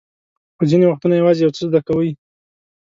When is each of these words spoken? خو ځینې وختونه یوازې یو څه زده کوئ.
خو 0.55 0.63
ځینې 0.71 0.85
وختونه 0.87 1.15
یوازې 1.17 1.41
یو 1.43 1.55
څه 1.55 1.61
زده 1.69 1.79
کوئ. 1.87 2.09